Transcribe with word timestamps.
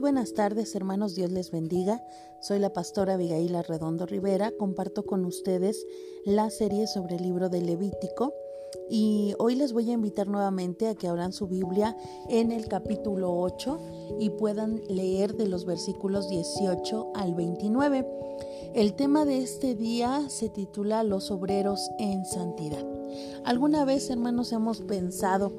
buenas 0.00 0.34
tardes, 0.34 0.74
hermanos. 0.74 1.14
Dios 1.14 1.30
les 1.30 1.50
bendiga. 1.50 2.02
Soy 2.40 2.58
la 2.58 2.72
pastora 2.72 3.14
Abigail 3.14 3.56
Redondo 3.64 4.06
Rivera. 4.06 4.52
Comparto 4.56 5.04
con 5.04 5.24
ustedes 5.24 5.84
la 6.24 6.50
serie 6.50 6.86
sobre 6.86 7.16
el 7.16 7.22
libro 7.22 7.48
de 7.48 7.60
Levítico. 7.62 8.32
Y 8.90 9.34
hoy 9.38 9.56
les 9.56 9.72
voy 9.72 9.90
a 9.90 9.94
invitar 9.94 10.28
nuevamente 10.28 10.88
a 10.88 10.94
que 10.94 11.08
abran 11.08 11.32
su 11.32 11.46
Biblia 11.48 11.96
en 12.28 12.52
el 12.52 12.68
capítulo 12.68 13.34
8 13.40 13.78
y 14.20 14.30
puedan 14.30 14.82
leer 14.88 15.34
de 15.34 15.48
los 15.48 15.64
versículos 15.64 16.28
18 16.28 17.12
al 17.14 17.34
29. 17.34 18.06
El 18.74 18.94
tema 18.94 19.24
de 19.24 19.38
este 19.38 19.74
día 19.74 20.28
se 20.28 20.48
titula 20.48 21.02
Los 21.02 21.30
obreros 21.30 21.90
en 21.98 22.24
santidad. 22.24 22.84
¿Alguna 23.44 23.84
vez, 23.84 24.10
hermanos, 24.10 24.52
hemos 24.52 24.82
pensado 24.82 25.52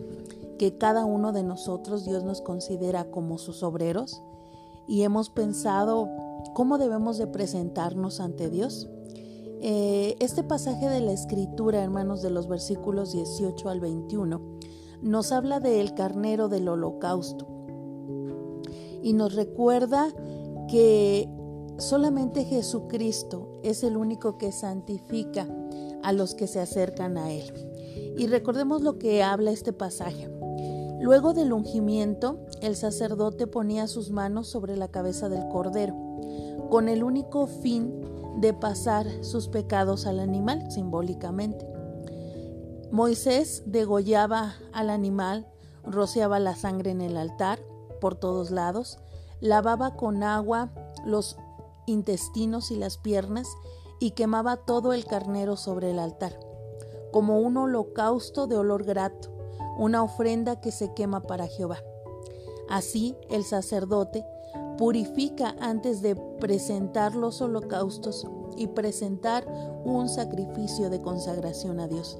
que 0.59 0.77
cada 0.77 1.05
uno 1.05 1.31
de 1.31 1.41
nosotros 1.41 2.05
Dios 2.05 2.23
nos 2.23 2.41
considera 2.41 3.09
como 3.09 3.39
sus 3.39 3.63
obreros 3.63 4.21
y 4.87 5.03
hemos 5.03 5.29
pensado 5.29 6.09
cómo 6.53 6.77
debemos 6.77 7.17
de 7.17 7.27
presentarnos 7.27 8.19
ante 8.19 8.49
Dios. 8.49 8.89
Eh, 9.61 10.15
este 10.19 10.43
pasaje 10.43 10.89
de 10.89 10.99
la 10.99 11.13
escritura, 11.13 11.81
hermanos, 11.81 12.21
de 12.21 12.29
los 12.29 12.47
versículos 12.47 13.13
18 13.13 13.69
al 13.69 13.79
21, 13.79 14.41
nos 15.01 15.31
habla 15.31 15.59
del 15.59 15.93
carnero 15.93 16.49
del 16.49 16.67
holocausto 16.67 17.47
y 19.01 19.13
nos 19.13 19.35
recuerda 19.35 20.13
que 20.67 21.29
solamente 21.77 22.43
Jesucristo 22.43 23.59
es 23.63 23.83
el 23.83 23.95
único 23.95 24.37
que 24.37 24.51
santifica 24.51 25.47
a 26.03 26.11
los 26.11 26.35
que 26.35 26.47
se 26.47 26.59
acercan 26.59 27.17
a 27.17 27.31
Él. 27.31 27.53
Y 28.17 28.27
recordemos 28.27 28.81
lo 28.81 28.99
que 28.99 29.23
habla 29.23 29.51
este 29.51 29.71
pasaje. 29.71 30.29
Luego 30.99 31.33
del 31.33 31.53
ungimiento, 31.53 32.39
el 32.61 32.75
sacerdote 32.75 33.47
ponía 33.47 33.87
sus 33.87 34.11
manos 34.11 34.49
sobre 34.49 34.75
la 34.75 34.89
cabeza 34.89 35.29
del 35.29 35.47
cordero, 35.47 35.95
con 36.69 36.89
el 36.89 37.03
único 37.03 37.47
fin 37.47 38.01
de 38.41 38.53
pasar 38.53 39.07
sus 39.23 39.47
pecados 39.47 40.05
al 40.05 40.19
animal 40.19 40.69
simbólicamente. 40.69 41.65
Moisés 42.91 43.63
degollaba 43.65 44.55
al 44.73 44.89
animal, 44.89 45.47
rociaba 45.85 46.37
la 46.37 46.55
sangre 46.55 46.91
en 46.91 46.99
el 46.99 47.15
altar 47.15 47.59
por 48.01 48.15
todos 48.15 48.51
lados, 48.51 48.99
lavaba 49.39 49.95
con 49.95 50.21
agua 50.21 50.73
los 51.05 51.37
intestinos 51.85 52.71
y 52.71 52.75
las 52.75 52.97
piernas 52.97 53.47
y 54.01 54.11
quemaba 54.11 54.57
todo 54.57 54.91
el 54.91 55.05
carnero 55.05 55.55
sobre 55.55 55.91
el 55.91 55.99
altar, 55.99 56.37
como 57.13 57.39
un 57.39 57.55
holocausto 57.55 58.47
de 58.47 58.57
olor 58.57 58.83
grato 58.83 59.38
una 59.79 60.03
ofrenda 60.03 60.59
que 60.59 60.71
se 60.71 60.93
quema 60.93 61.21
para 61.21 61.47
Jehová. 61.47 61.77
Así 62.69 63.15
el 63.29 63.43
sacerdote 63.45 64.25
purifica 64.77 65.55
antes 65.59 66.01
de 66.01 66.15
presentar 66.15 67.15
los 67.15 67.41
holocaustos 67.41 68.27
y 68.57 68.67
presentar 68.67 69.47
un 69.85 70.09
sacrificio 70.09 70.89
de 70.89 71.01
consagración 71.01 71.79
a 71.79 71.87
Dios. 71.87 72.19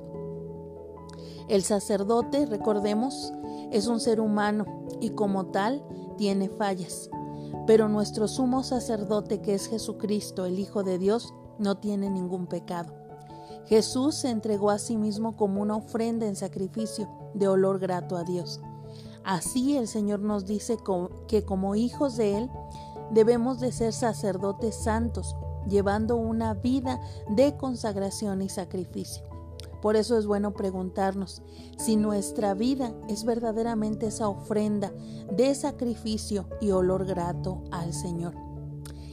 El 1.50 1.64
sacerdote, 1.64 2.46
recordemos, 2.46 3.34
es 3.72 3.88
un 3.88 4.00
ser 4.00 4.22
humano 4.22 4.66
y 5.02 5.12
como 5.12 5.48
tal 5.48 5.84
tiene 6.18 6.48
fallas, 6.48 7.10
pero 7.68 7.90
nuestro 7.90 8.28
sumo 8.28 8.64
sacerdote 8.64 9.42
que 9.42 9.54
es 9.54 9.68
Jesucristo, 9.68 10.46
el 10.46 10.60
Hijo 10.60 10.84
de 10.84 10.98
Dios, 10.98 11.34
no 11.58 11.78
tiene 11.78 12.10
ningún 12.10 12.48
pecado. 12.48 12.99
Jesús 13.70 14.16
se 14.16 14.32
entregó 14.32 14.72
a 14.72 14.80
sí 14.80 14.98
mismo 14.98 15.38
como 15.38 15.62
una 15.62 15.76
ofrenda 15.76 16.26
en 16.26 16.36
sacrificio 16.36 17.08
de 17.36 17.48
olor 17.48 17.78
grato 17.78 18.18
a 18.18 18.24
Dios. 18.24 18.60
Así 19.24 19.78
el 19.78 19.88
Señor 19.88 20.22
nos 20.22 20.48
dice 20.48 20.78
que 21.28 21.46
como 21.46 21.76
hijos 21.76 22.18
de 22.18 22.36
Él 22.36 22.50
debemos 23.12 23.60
de 23.60 23.72
ser 23.72 23.94
sacerdotes 23.94 24.74
santos, 24.74 25.36
llevando 25.68 26.16
una 26.16 26.56
vida 26.56 27.00
de 27.30 27.56
consagración 27.58 28.42
y 28.42 28.50
sacrificio. 28.50 29.24
Por 29.84 29.96
eso 29.96 30.18
es 30.18 30.26
bueno 30.26 30.54
preguntarnos 30.54 31.44
si 31.78 31.96
nuestra 31.96 32.56
vida 32.56 32.92
es 33.08 33.24
verdaderamente 33.24 34.08
esa 34.08 34.30
ofrenda 34.30 34.92
de 35.32 35.54
sacrificio 35.54 36.50
y 36.60 36.72
olor 36.72 37.06
grato 37.06 37.62
al 37.70 37.94
Señor 37.94 38.49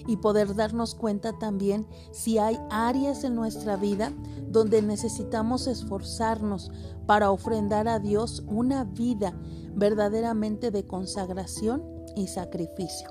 y 0.07 0.17
poder 0.17 0.55
darnos 0.55 0.95
cuenta 0.95 1.39
también 1.39 1.87
si 2.13 2.39
hay 2.39 2.59
áreas 2.71 3.25
en 3.25 3.35
nuestra 3.35 3.77
vida 3.77 4.13
donde 4.49 4.83
necesitamos 4.83 5.67
esforzarnos 5.67 6.71
para 7.07 7.31
ofrendar 7.31 7.89
a 7.89 7.99
Dios 7.99 8.43
una 8.47 8.85
vida 8.85 9.35
verdaderamente 9.75 10.71
de 10.71 10.87
consagración 10.87 11.85
y 12.17 12.29
sacrificio. 12.29 13.11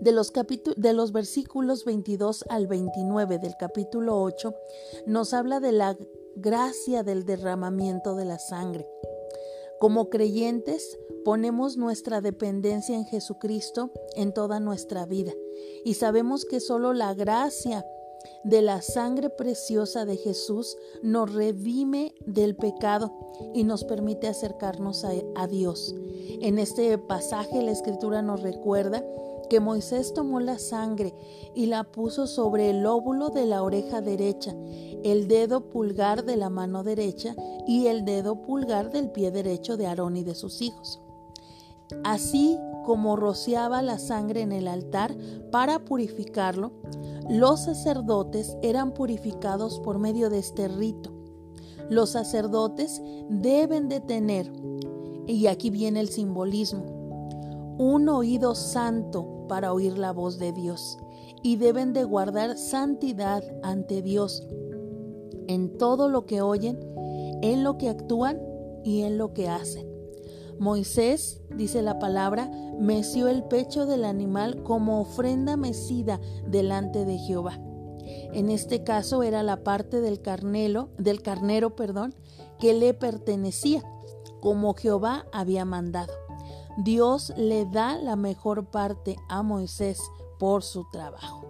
De 0.00 0.12
los, 0.12 0.32
de 0.32 0.92
los 0.94 1.12
versículos 1.12 1.84
22 1.84 2.46
al 2.48 2.66
29 2.66 3.38
del 3.38 3.56
capítulo 3.58 4.22
8 4.22 4.54
nos 5.06 5.34
habla 5.34 5.60
de 5.60 5.72
la 5.72 5.96
gracia 6.36 7.02
del 7.02 7.24
derramamiento 7.26 8.14
de 8.16 8.24
la 8.24 8.38
sangre. 8.38 8.88
Como 9.80 10.10
creyentes 10.10 10.98
Ponemos 11.24 11.76
nuestra 11.76 12.22
dependencia 12.22 12.96
en 12.96 13.04
Jesucristo 13.04 13.92
en 14.16 14.32
toda 14.32 14.58
nuestra 14.58 15.04
vida. 15.04 15.32
Y 15.84 15.94
sabemos 15.94 16.46
que 16.46 16.60
solo 16.60 16.94
la 16.94 17.12
gracia 17.12 17.84
de 18.44 18.62
la 18.62 18.82
sangre 18.82 19.30
preciosa 19.30 20.04
de 20.04 20.16
Jesús 20.16 20.76
nos 21.02 21.32
redime 21.32 22.14
del 22.26 22.56
pecado 22.56 23.12
y 23.54 23.64
nos 23.64 23.84
permite 23.84 24.28
acercarnos 24.28 25.04
a, 25.04 25.12
a, 25.34 25.46
Dios. 25.46 25.94
En 26.40 26.58
este 26.58 26.96
pasaje 26.98 27.62
la 27.62 27.72
escritura 27.72 28.22
nos 28.22 28.42
recuerda 28.42 29.04
que 29.48 29.60
Moisés 29.60 30.14
tomó 30.14 30.40
la 30.40 30.58
sangre 30.58 31.12
y 31.54 31.66
la 31.66 31.84
puso 31.84 32.26
sobre 32.26 32.70
el 32.70 32.86
óvulo 32.86 33.30
de 33.30 33.46
la 33.46 33.62
oreja 33.62 34.00
derecha, 34.00 34.54
el 35.02 35.26
dedo 35.28 35.68
pulgar 35.68 36.24
de 36.24 36.36
la 36.36 36.50
mano 36.50 36.84
derecha 36.84 37.34
y 37.66 37.88
el 37.88 38.04
dedo 38.04 38.42
pulgar 38.42 38.90
del 38.90 39.10
pie 39.10 39.30
derecho 39.30 39.76
de 39.76 39.86
Aarón 39.86 40.16
y 40.16 40.24
de 40.24 40.34
sus 40.34 40.62
hijos. 40.62 41.00
Así 42.04 42.58
como 42.84 43.16
rociaba 43.16 43.82
la 43.82 43.98
sangre 43.98 44.42
en 44.42 44.52
el 44.52 44.68
altar 44.68 45.16
para 45.50 45.84
purificarlo, 45.84 46.72
los 47.28 47.60
sacerdotes 47.64 48.56
eran 48.62 48.92
purificados 48.92 49.80
por 49.80 49.98
medio 49.98 50.30
de 50.30 50.38
este 50.38 50.68
rito. 50.68 51.12
Los 51.88 52.10
sacerdotes 52.10 53.00
deben 53.28 53.88
de 53.88 54.00
tener, 54.00 54.52
y 55.26 55.46
aquí 55.46 55.70
viene 55.70 56.00
el 56.00 56.08
simbolismo, 56.08 57.76
un 57.78 58.08
oído 58.08 58.54
santo 58.54 59.46
para 59.48 59.72
oír 59.72 59.98
la 59.98 60.12
voz 60.12 60.38
de 60.38 60.52
Dios 60.52 60.98
y 61.42 61.56
deben 61.56 61.92
de 61.92 62.04
guardar 62.04 62.56
santidad 62.56 63.42
ante 63.62 64.02
Dios 64.02 64.46
en 65.48 65.76
todo 65.78 66.08
lo 66.08 66.26
que 66.26 66.42
oyen, 66.42 66.78
en 67.42 67.64
lo 67.64 67.78
que 67.78 67.88
actúan 67.88 68.40
y 68.84 69.02
en 69.02 69.18
lo 69.18 69.32
que 69.32 69.48
hacen. 69.48 69.89
Moisés, 70.60 71.40
dice 71.56 71.80
la 71.80 71.98
palabra, 71.98 72.50
meció 72.78 73.28
el 73.28 73.44
pecho 73.44 73.86
del 73.86 74.04
animal 74.04 74.62
como 74.62 75.00
ofrenda 75.00 75.56
mecida 75.56 76.20
delante 76.46 77.06
de 77.06 77.16
Jehová. 77.16 77.58
En 78.34 78.50
este 78.50 78.84
caso 78.84 79.22
era 79.22 79.42
la 79.42 79.64
parte 79.64 80.02
del 80.02 80.20
carnero, 80.20 80.90
del 80.98 81.22
carnero, 81.22 81.76
perdón, 81.76 82.14
que 82.58 82.74
le 82.74 82.92
pertenecía, 82.92 83.82
como 84.42 84.74
Jehová 84.74 85.24
había 85.32 85.64
mandado. 85.64 86.12
Dios 86.76 87.32
le 87.38 87.64
da 87.64 87.96
la 87.96 88.16
mejor 88.16 88.66
parte 88.70 89.16
a 89.30 89.42
Moisés 89.42 89.98
por 90.38 90.62
su 90.62 90.84
trabajo. 90.92 91.46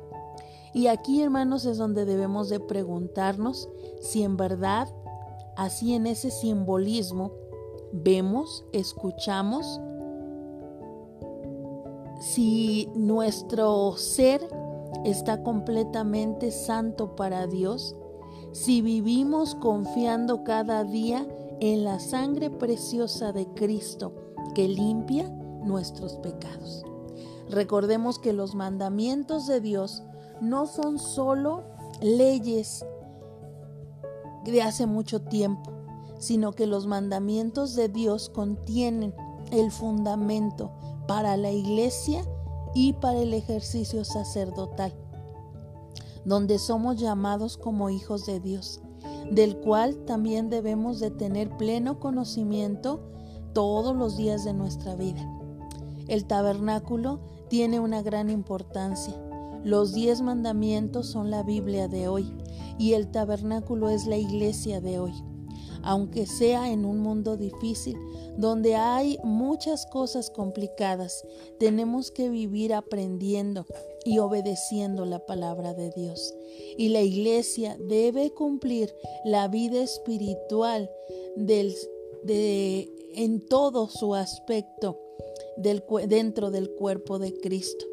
Y 0.73 0.87
aquí, 0.87 1.21
hermanos, 1.21 1.65
es 1.65 1.79
donde 1.79 2.05
debemos 2.05 2.49
de 2.49 2.61
preguntarnos 2.61 3.69
si 4.01 4.23
en 4.23 4.37
verdad, 4.37 4.89
así 5.57 5.95
en 5.95 6.07
ese 6.07 6.31
simbolismo, 6.31 7.33
vemos, 7.93 8.65
escuchamos, 8.73 9.81
si 12.21 12.91
nuestro 12.95 13.97
ser 13.97 14.47
está 15.05 15.43
completamente 15.43 16.51
santo 16.51 17.17
para 17.17 17.47
Dios, 17.47 17.97
si 18.53 18.83
vivimos 18.83 19.55
confiando 19.55 20.45
cada 20.45 20.85
día 20.85 21.27
en 21.61 21.85
la 21.85 22.01
sangre 22.01 22.51
preciosa 22.51 23.33
de 23.33 23.47
Cristo 23.55 24.13
que 24.55 24.69
limpia 24.69 25.29
nuestros 25.63 26.17
pecados. 26.17 26.85
Recordemos 27.49 28.19
que 28.19 28.33
los 28.33 28.55
mandamientos 28.55 29.47
de 29.47 29.61
Dios 29.61 30.03
no 30.41 30.67
son 30.67 30.99
solo 30.99 31.65
leyes 32.01 32.85
de 34.45 34.63
hace 34.63 34.87
mucho 34.87 35.23
tiempo, 35.23 35.71
sino 36.21 36.53
que 36.53 36.67
los 36.67 36.87
mandamientos 36.87 37.75
de 37.75 37.89
Dios 37.89 38.29
contienen 38.29 39.13
el 39.51 39.73
fundamento 39.73 40.71
para 41.09 41.37
la 41.37 41.51
iglesia 41.51 42.25
y 42.75 42.93
para 42.93 43.19
el 43.19 43.35
ejercicio 43.35 44.05
sacerdotal, 44.05 44.95
donde 46.25 46.59
somos 46.59 46.99
llamados 46.99 47.57
como 47.57 47.91
hijos 47.91 48.27
de 48.27 48.39
Dios, 48.39 48.81
del 49.33 49.57
cual 49.57 49.97
también 50.05 50.51
debemos 50.51 51.01
de 51.01 51.11
tener 51.11 51.57
pleno 51.57 51.99
conocimiento 51.99 53.01
todos 53.55 53.97
los 53.97 54.17
días 54.17 54.45
de 54.45 54.53
nuestra 54.53 54.95
vida. 54.95 55.27
El 56.07 56.27
tabernáculo 56.27 57.21
tiene 57.49 57.81
una 57.81 58.03
gran 58.03 58.31
importancia. 58.31 59.15
Los 59.65 59.93
diez 59.93 60.23
mandamientos 60.23 61.07
son 61.09 61.31
la 61.31 61.43
Biblia 61.43 61.89
de 61.89 62.09
hoy 62.09 62.33
y 62.79 62.93
el 62.93 63.11
tabernáculo 63.11 63.91
es 63.91 64.07
la 64.07 64.17
iglesia 64.17 64.81
de 64.81 64.99
hoy. 64.99 65.13
Aunque 65.83 66.27
sea 66.27 66.71
en 66.71 66.85
un 66.85 66.99
mundo 66.99 67.37
difícil, 67.37 67.97
donde 68.37 68.75
hay 68.75 69.19
muchas 69.23 69.87
cosas 69.87 70.31
complicadas, 70.31 71.25
tenemos 71.59 72.11
que 72.11 72.29
vivir 72.29 72.75
aprendiendo 72.75 73.67
y 74.05 74.19
obedeciendo 74.19 75.05
la 75.05 75.25
palabra 75.27 75.75
de 75.75 75.91
Dios. 75.91 76.35
Y 76.77 76.89
la 76.89 77.03
iglesia 77.03 77.77
debe 77.79 78.31
cumplir 78.31 78.95
la 79.25 79.49
vida 79.49 79.83
espiritual 79.83 80.91
del, 81.37 81.75
de, 82.23 82.89
en 83.15 83.47
todo 83.47 83.89
su 83.89 84.15
aspecto 84.15 84.99
dentro 85.57 86.51
del 86.51 86.71
cuerpo 86.71 87.19
de 87.19 87.35
Cristo. 87.35 87.90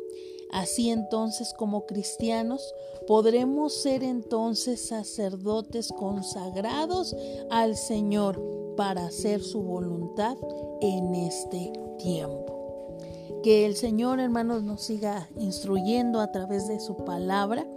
Así 0.52 0.90
entonces 0.90 1.54
como 1.54 1.86
cristianos 1.86 2.74
podremos 3.06 3.74
ser 3.74 4.04
entonces 4.04 4.88
sacerdotes 4.88 5.90
consagrados 5.90 7.16
al 7.50 7.76
Señor 7.76 8.42
para 8.76 9.06
hacer 9.06 9.42
su 9.42 9.62
voluntad 9.62 10.38
en 10.82 11.16
este 11.16 11.72
tiempo. 11.98 12.98
Que 13.44 13.66
el 13.66 13.76
Señor, 13.76 14.20
hermanos, 14.20 14.64
nos 14.64 14.82
siga 14.82 15.30
instruyendo 15.38 16.20
a 16.20 16.32
través 16.32 16.68
de 16.68 16.80
su 16.80 16.96
palabra 16.98 17.68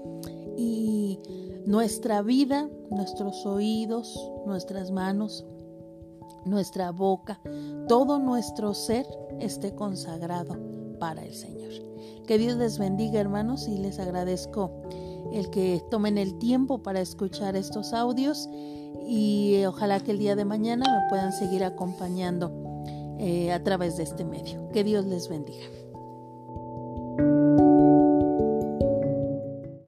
y 0.56 1.18
nuestra 1.66 2.22
vida, 2.22 2.68
nuestros 2.90 3.46
oídos, 3.46 4.18
nuestras 4.46 4.90
manos, 4.90 5.44
nuestra 6.44 6.90
boca, 6.90 7.40
todo 7.88 8.18
nuestro 8.18 8.74
ser 8.74 9.06
esté 9.38 9.74
consagrado 9.74 10.69
para 11.00 11.24
el 11.24 11.34
Señor. 11.34 11.72
Que 12.26 12.38
Dios 12.38 12.56
les 12.56 12.78
bendiga, 12.78 13.18
hermanos, 13.18 13.66
y 13.66 13.78
les 13.78 13.98
agradezco 13.98 14.70
el 15.32 15.50
que 15.50 15.82
tomen 15.90 16.18
el 16.18 16.38
tiempo 16.38 16.82
para 16.82 17.00
escuchar 17.00 17.56
estos 17.56 17.92
audios 17.92 18.48
y 19.06 19.64
ojalá 19.66 19.98
que 19.98 20.12
el 20.12 20.18
día 20.18 20.36
de 20.36 20.44
mañana 20.44 20.84
me 20.86 21.08
puedan 21.08 21.32
seguir 21.32 21.64
acompañando 21.64 22.52
eh, 23.18 23.52
a 23.52 23.62
través 23.64 23.96
de 23.96 24.04
este 24.04 24.24
medio. 24.24 24.68
Que 24.70 24.84
Dios 24.84 25.06
les 25.06 25.28
bendiga. 25.28 25.66